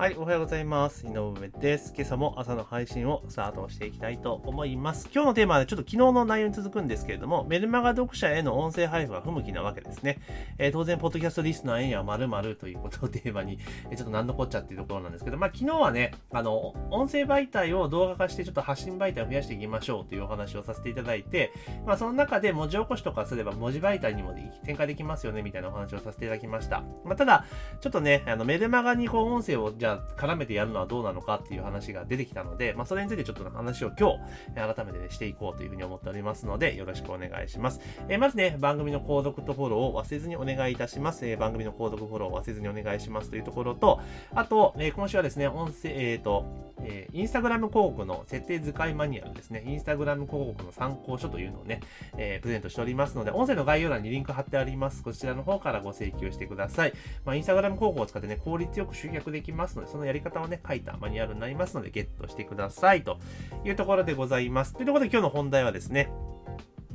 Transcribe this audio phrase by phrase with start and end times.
[0.00, 1.06] はい、おはようございます。
[1.06, 1.92] 井上です。
[1.94, 5.10] 今朝も朝の配信をスタートしていきたいと思います。
[5.12, 10.18] 今日のテーマはねちょっと昨日の内容に続くんですけれども、メルマガ読者への音声配布が不向きなわけですね。
[10.56, 13.58] えー、当然、ポッドキャストリスナーへには〇〇ということをテーマに、
[13.90, 21.52] え、ちょっと何のこっちゃっていうところなんですけど、まあ昨日はね、あの、音声媒体を動画化してちょっと発信媒体を増やしていきましょうというお話をさせていただいて、
[21.84, 26.84] まあその中で文字起こしとかすれば文字媒体にも展開できますよねみたいなお話をさせていただきました。
[27.04, 27.44] まあただ、
[27.82, 34.12] ちょっとね、あのメルマガにこう音声をじゃ絡めてやるるのはどうなのかっていう話が出てきたので、まあ、それについてちょっと話を今
[34.54, 37.80] 日、改めて、ね、していこうというふうに思っておりますので、よろしくお願いします。
[38.08, 41.26] えー、まずね、番組の購読とフォローを忘れずにお願いいたします。
[41.26, 44.00] えー、番組の購読フォローを忘れずにお願いしますというところと、
[44.34, 51.80] あと、えー、今週はですね、音声、えっ、ー、と、えー、インスタグラム広告の設定使いマニュアルですね、インスタグラム広告の参考書というのをね、
[52.16, 55.02] えー、プレゼントしておりますので、音声の概要欄にリンク貼ってあります。
[55.02, 56.92] こちらの方からご請求してください。
[57.24, 63.18] まあ、インスタグラム広告を使ってね、効率よく集客できますので、そのやり方をね、書いたマニュアルになりますので、ゲットしてくださいと
[63.64, 64.74] いうところでございます。
[64.74, 66.10] というところで今日の本題はですね、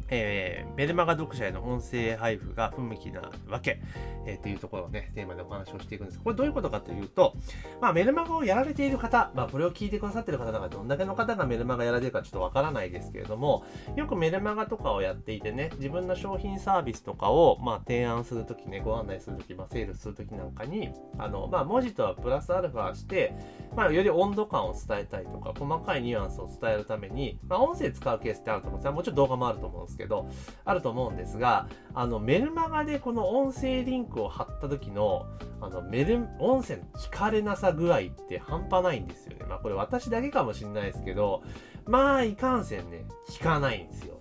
[0.10, 3.82] えー、メルマガ読者への音声配布が不向きなわけ、
[4.26, 6.20] えー、というところをね、テーマでお話をしていくんです。
[6.20, 7.36] これどういうことかというと、
[7.82, 23.34] まあ、メルマガをやられている方、まあ、これを聞いてくださっている方がどんだけの方がメルマガやられてるかちょっとわからないですけれども、よくメルマガとかをやっていてね、自分の商品サービスとかを、まあ、提案するときね、ご案内するとき、まあ、セールするときなんかに、あの、まあ、文字とはプラスアルファして、
[23.76, 30.28] まあ、より温度感を伝えたいとか、細かいニュアンスを伝えるために、まあ、音声使うケースってあると思うんですもちろん動画もあると思うんですですけど、
[30.66, 35.26] あると思うんですが、あの、メルマガでこの音声リンクを貼った時の、
[35.62, 39.46] あの、メル、音声の聞かれなさ具合って半端ないんですよね。
[39.48, 41.44] まあこれ私だけかもしんないですけど、
[41.86, 44.20] まあいかんせんね、聞かないんですよ。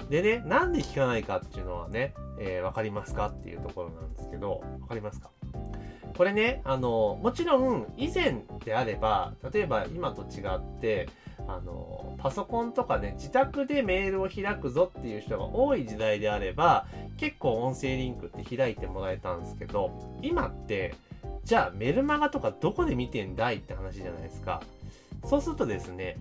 [0.00, 0.08] うん。
[0.08, 5.30] でね、なんで聞かないかっていうのはね、えー、わかりますかっていうところなんですけど、わかりますか？
[6.16, 11.08] これね、あの、もちろん以前であれば、例えば今と違って、
[11.48, 16.86] あの、パソコンとかね、自宅でメールを開くぞっていう人が多い時代であれば、
[17.16, 19.90] 結構音声リンクって開いてもらえたんですけど、
[20.22, 20.94] 今って、
[21.44, 24.62] じゃあメルマガとかどこで見てんだいって話じゃないですか。
[25.24, 26.16] そうするとですね、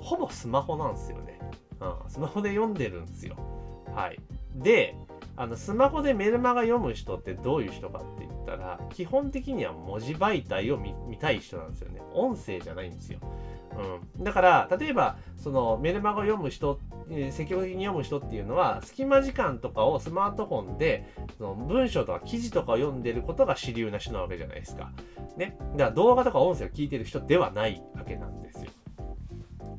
[0.00, 1.38] ほぼスマホなんですよね。
[1.80, 3.36] うん、スマホで読んでるんですよ。
[3.94, 4.18] はい。
[4.54, 4.96] で、
[5.36, 12.02] あの、スマホでメルマガ読む人ってどういう人かって言ったら、基本的には文字媒体を見たい人なんですよね。
[12.12, 13.18] 音声じゃないんですよ。
[14.18, 16.78] うん、だから、例えば、そのメルマガ読む人、
[17.30, 24.92] 積極的に読む人っていうのは、隙間時間とかをスマートフォンで、その文章とか記事とかを読んでることが主流な人なわけじゃないですか。
[25.36, 25.56] ね。
[25.72, 28.70] だから動画とか音声を聞いてる人ではないわけなんですよ。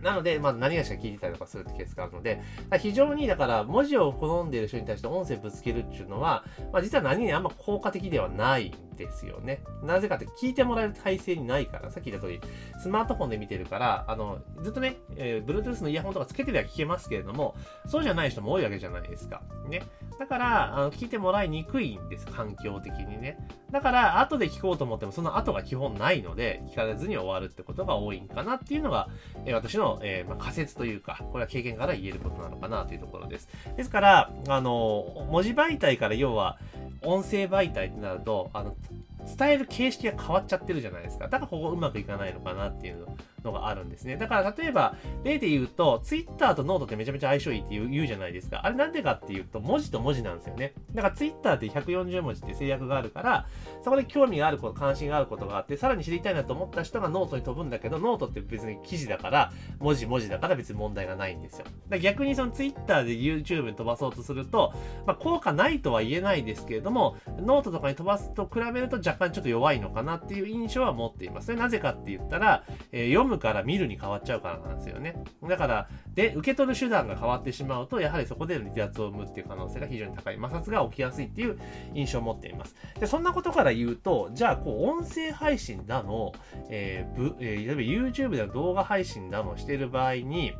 [0.04, 2.42] なので、まあ、何がしか聞いてたりとかするってケースがあるので、
[2.80, 9.64] 非常に、だから、文字を好んでいる人に対して音声ぶつけるっていうのは、まあ、実は何にあんま効果的ではないですよね。
[9.84, 12.42] なぜかって聞いてもらえる体制にないから、さっき言った通り、
[12.82, 17.56] スマートフォンで見てるから、あの、ずっとね、えー、Bluetooth のイヤホンとかつけてりゃ聞けますけれども、
[17.86, 19.42] そうじゃない人も多いわけじゃないですか。
[19.68, 19.84] ね。
[20.20, 23.38] だから、あの、聞いてもらいにくいんです、環境的にね。
[23.72, 29.10] だから、後で聞こうと思っても、その後が基本ないので、聞かれずに終わるってことが多いんかなっていうのが、
[29.46, 33.50] えー、私の、えー、まあ、仮説というか、これは経験から言えることなのかなというところです。
[33.76, 36.60] ですから、あの、文字媒体から要は、
[37.06, 38.76] 音声媒体ってなると、あの、
[39.38, 41.26] 伝える形式が変わっちゃってるじゃないですか。
[41.26, 44.18] だからここうまくいかないのかなっていうののがあるんですね。
[44.18, 48.66] だから例えば、例で言うと、Twitter とノートってめちゃめちゃ相性いいって言うじゃないですか。
[48.66, 50.74] あれなんでかっていうと、文字と文字なんですよね。
[50.94, 53.48] だから Twitter って140文字って制約があるから、
[53.84, 61.66] そこで興味があること、関心があることがあって、さらに知りたいなと思った人がノートに飛ぶんだけど、ノートって別に記事だから、文字文字だから別に問題がないんですよ。
[61.90, 64.74] だ逆にその Twitter で YouTube に飛ばそうとすると、
[65.06, 71.48] まあ効果ないとは言えないですけれども、ノートとかに飛ばすと比べると若干ちょっと弱いのかなっていう印象は持っています。
[71.48, 75.16] それなぜかって言ったら、えー、読むから見るに変わっちゃうからなんですよね。
[75.48, 80.36] だから、で、受け取る手段が変わってしまうと、やはりそこで離脱を生むっていう可能性が非常に高い。
[80.36, 81.58] 摩擦が起きやすいっていう
[81.94, 82.76] 印象を持っています。
[83.00, 86.34] で、そんなことから言うと、じゃあ、こう、音声配信だの、
[86.70, 90.54] えー、えー、例えば YouTube での動画配信だのしてる場合に、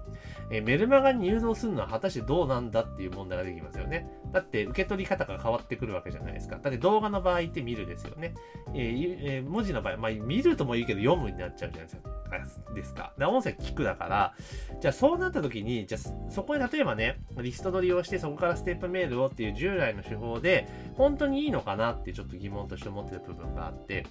[0.52, 4.08] えー、メルマガに誘導するのは果たしてどうなんだっていう問題ができますよね。
[4.32, 6.58] だって受け取り方が変わってくるわけじゃないですか。
[6.62, 8.34] だって動画の場合って見るですよね。
[8.74, 12.63] えーえー、文字の場合、まあ見るともいいけど読むになっちゃうじゃないですか。
[12.74, 13.14] ですか？
[13.18, 14.34] で、音声聞くだから、
[14.82, 24.06] じゃあそうなった時に、じゃあそこに例えばね、リスト取りをしてそこからステップメールをっていう従来の手法で、本当にいいのかなってちょっと疑問として思ってる部分があって、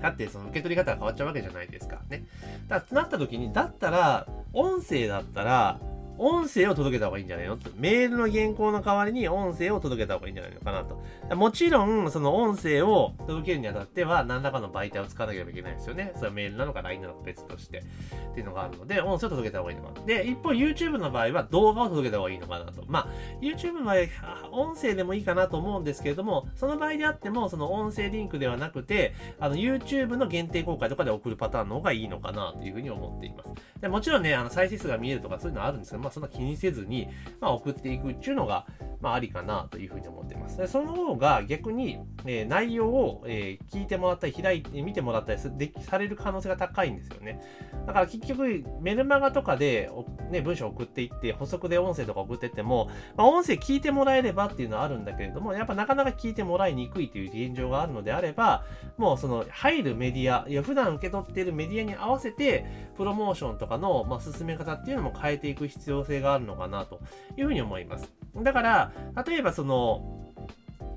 [0.00, 2.24] だってその受け取り方が変わっちゃうわけじゃないですかね。
[2.68, 5.78] だからなった時に、だったら、音声だったら、
[6.18, 7.56] 音声を届けた方がいいんじゃないの？
[7.56, 7.70] と。
[7.76, 11.02] メールの原稿の代わりに音声を届けた方がいいんじゃないのかなと。
[11.34, 16.12] もちろん、その音声を届けるにあたっては、何らかの媒体を使わなければいけないですよね。
[16.14, 17.78] それはメールなのか LINE なのか別として。
[17.78, 20.06] っていうのがあるので、音声を届けた方がいいのかな。
[20.06, 22.84] で、一方 YouTube の場合は動画を届けた方がいいのかなと。
[22.86, 23.08] まあ、
[23.40, 23.96] YouTube の場合、
[24.52, 33.50] 音声でもいいかなと思うんですけれども、その場合であっても、その音声リンクではなくて、あの、YouTube の限定公開とかで送るパターンの方がいいのかなというふうに思っています。
[33.80, 37.08] でもちろんね、あの、再生数が見えるとかそういうのはあるんですけど、まあ、そんな気にせずに、
[37.40, 38.66] まあ、送っていくっていうのが、
[39.02, 40.56] まあ、ありかなというふうに思っています。
[40.56, 47.42] でその方が逆に、えー、内容を、えー、聞いてもらったり、開いて、見てもらったりでされる可能性が高いんですよね。
[47.86, 49.90] だから結局、メルマガとかで、
[50.30, 58.64] ね、文章を送っていって、補足で音声とか送ってっても、まあ、音声聞いてもらえればっていうのはあるんだけれども、やっぱなかなか聞いてもらいにくいという現状があるのであれば、
[58.98, 62.64] もうその入るメディア、いや普段受け取っているメディアに合わせて、
[62.96, 67.00] プロモーションとかの、まあ、進め方っていうのも変えていく必要性があるのかなと
[67.36, 68.12] いうふうに思います。
[68.36, 68.91] だから、
[69.26, 70.21] 例えばその、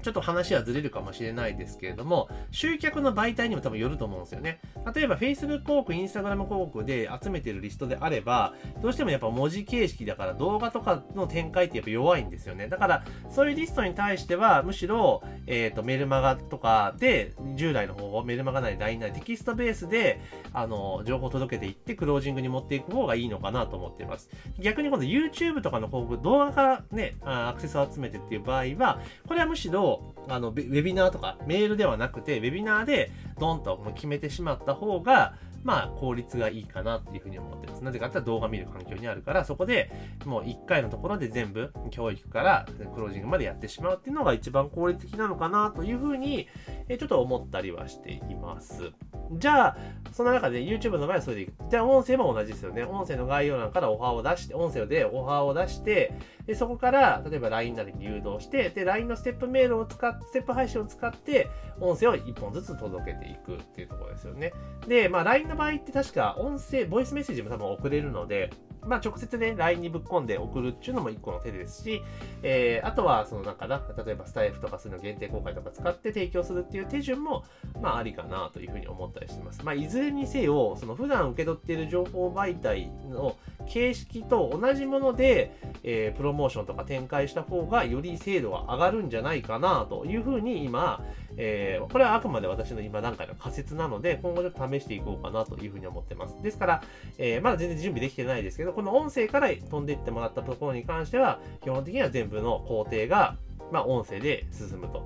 [0.06, 4.60] ちょっと話はずれるかもしれないですけれども、集客の媒体にも多分よると思うんですよね。
[4.94, 8.54] 例えば Facebook 広告、Instagram 広告で集めてるリストであれば、
[8.84, 12.68] どうしてもやっぱ文字形式だから動画とかの展開ってやっぱ弱いんですよね。
[12.68, 20.22] だから、そういうリストに対しては、むしろ、えっ、ー、と、メルマガとかで、従来の方法、メルマガなり LINE なりテキストベースで、
[20.54, 24.30] あの、情報を届けていって、クロージングに持っていく方がいいのかなと思っています。
[24.60, 29.95] 逆に今度 YouTube とかの広告、動画からね、アクセスを集めてっていう場合は、これはむしろ、
[30.28, 37.84] あの、ウェビナーとかメールではなくて、ウェビナーでドンと決めてしまった方が、まあ、効率がいいかなっていうふうに思ってます。
[37.84, 39.92] なぜかって動画見る環境にあるから、そこで
[40.24, 46.48] もう1回のところで全部教育からクロージングまでやってしまうっていうのが一番効率的なのかなというふうに、
[46.88, 48.92] えちょっと思ったりはしています。
[49.32, 49.78] じゃあ、
[50.12, 51.54] その中で YouTube の場合はそれでいく。
[51.68, 52.84] じゃあ、音声も同じですよね。
[52.84, 56.14] 音声の概要欄からオファーを出して、音声でオファーを出して、
[56.46, 64.54] でそこから、例えば LINE なりに誘導して、で、LINE のステップメールを使って、ステップ配信を使って、音声を1本ずつ届けていくっていうところですよね。
[64.88, 68.52] で、まあ、LINE のの場合って確か音声、ボイスメッセージも多分送れるので、
[68.86, 72.04] まあ、直接ね、LINE にぶっ込んで送るっていうのも一個の手ですし、
[72.44, 77.46] えー、あとは、そのなんかな、例えばスタイフとかそういうの限定公開とか使って提供するっていう手順も、
[77.82, 79.64] まあ、ありかなというふうに思ったりしてます。
[79.64, 83.36] まあ、いずれにせよ、その普段受け取っている情報媒体の
[83.66, 91.04] 形式と同じもので、えー、プロモーションとか展開した方がより精度が上がるんじゃないかなというふうに今、
[91.38, 96.42] えー、これはあくまで私の今段階の仮説なので、今後ちょっと試していこうかなというふうに思ってます。
[96.42, 96.84] ですから、
[97.18, 103.38] えー、まだ全然準備できてないですけど、この音声から飛んでいってもらったところに関しては、基本的には全部の工程が、
[103.72, 105.04] まあ、音声で進むと。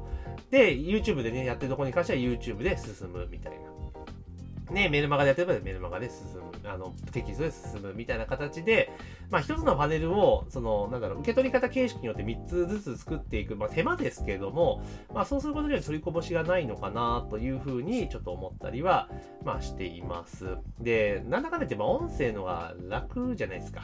[0.52, 3.70] で、YouTube でね、やってるところに関しては YouTube で進むみたいな。
[4.74, 8.92] ね、メルマガでやってればメルマガで進む、あの、テキストで進むみたいな形で、
[9.30, 14.84] まあ一つのパネルを、その、なんだろう、受け取り方形式によって3つずつ作っていく、まあ手間ですけれども、
[15.14, 19.10] まあそうすることによって取りこぼしがないのかなというふうにちょっと思ったりは、
[19.44, 20.58] まあしています。
[20.80, 23.82] で、なんだかんだ言って、まあ音声のが楽じゃないですか。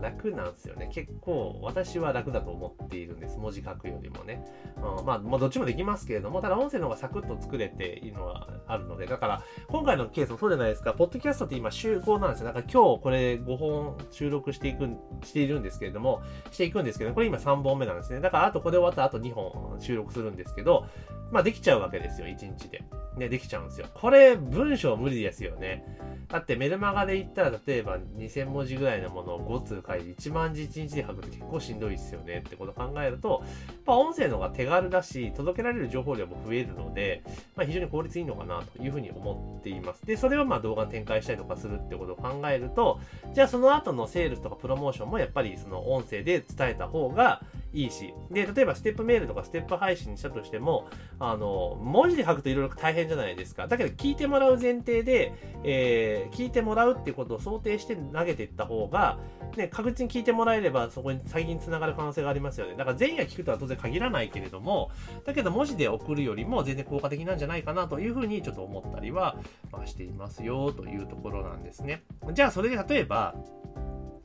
[0.00, 0.88] 楽なんですよね。
[0.92, 3.38] 結構私は楽だと思っているんです。
[3.38, 4.44] 文字書くよりもね。
[4.76, 10.94] うん、まあ、まあ、どっちもできますけれども、ただ音声の方がサクッと作れているのはあるので、だから、今回のケースもそうじゃないですか。
[10.94, 12.46] ポッドキャストって今こうなんですよ。
[12.46, 14.88] だから今日これ5本収録していく、
[15.24, 18.20] しているんですけれども、していくんですけど、これ今3本目なんですね。
[18.20, 20.86] だからあとこれ終わったらあと2本収録するんですけど、
[21.30, 22.82] まあできちゃうわけですよ、1日で。
[23.16, 23.86] ね、できちゃうんですよ。
[23.94, 25.84] これ、文章無理ですよね。
[26.28, 37.22] だってメルマガで言ったら、例えば2000文字ぐらいのものを5通書いて1万字1日で書くって結構しんどいですよねってことを考えると、やっぱ音声の方が手軽だし、届けられる情報量も増えるので、
[37.56, 40.04] まあ、非常に効率いいのかなというふうに思っています。
[40.04, 43.00] で、それをまあ動画展開したりとかするってことを考えると、
[43.32, 53.68] じゃあその後のセールスとかプロモーションもやっぱりその音声で伝えた方がいいし、で、例えばステップメールとかステップ配信にしたとしても、あの、文字で書くといろいろ大変じゃないですか。
[53.68, 55.32] だけど聞いてもらう前提で、
[55.64, 59.18] えー、聞いてもらうっていうことを想定して投げていった方が、
[59.56, 62.74] ね、確実に聞いてもらえればそこに先に繋がる可能性がありますよね。
[62.76, 64.90] だから全員が聞くとは当然限らないけれども、
[65.24, 69.36] だけど文字で送るよりも全然効果的なんじゃないかなというふうにちょっと思ったりは、
[69.72, 72.02] まあ、していますよというところなんですね。
[72.32, 73.34] じゃあそれで例えば、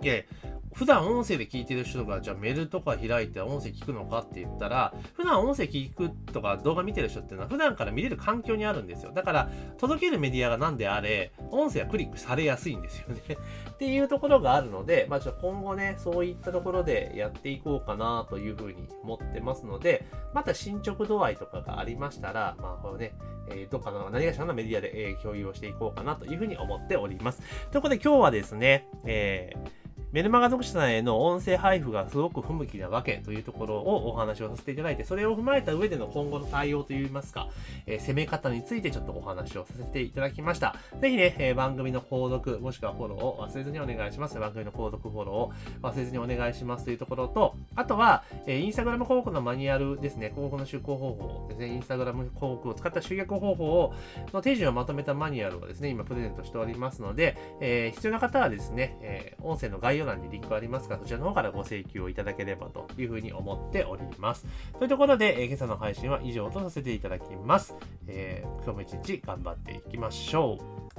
[0.01, 0.15] いや
[0.73, 9.11] 普段音声で聞いてる人が、じゃあメールとか開いて音声聞くのかって言ったら、普段音声聞くとか動画見てる人っていうのは普段から見れる環境にあるんですよ。
[9.11, 13.21] だから、届けるメディアが何であれ、音声はクリックされやすいんですよね
[13.71, 23.15] っていうところがあるので、まあちょっと今後ね、そういったところでやっていこうかなというふうに思ってますので、また進捗度合いとかがありましたら、まあこれね、
[23.49, 27.41] えー、どっかの何かしらのメディアで、えー、共有をしていこうかなというふうに思っております。
[27.71, 29.82] ということで今日はですね、えー
[30.13, 37.49] メルマガ読者さんへの音声配布がすごく不向きなわけというところをお話をさせていただいて、それを踏まえた上での今後の対応といいますか、
[37.87, 40.75] えー、攻め方についてちょっとお話をさせていただきました。
[41.01, 44.37] ぜひね、えー、番組の購読、もしくはフォローを忘れずにお願いします。
[44.37, 53.95] 番組の購読、フォローを忘れずにお願いしますというところと、あとは、えー、インスタグラム広告のマニュアルですね、広告の出稿方法ですね、インスタグラム広告を使った集客方法を、
[54.31, 64.45] の手順をまとめたマニュアルをですね、今プレゼントしておりますので、え、必要な方はですね、え、音声の概要欄にリンクありますか、そちらの方からご請求をいただければというふうに思っております。
[64.77, 67.75] というところで、えー、今朝の配信は以上とさせていただきます。
[68.07, 70.92] えー、今日も一日頑張っていきましょう。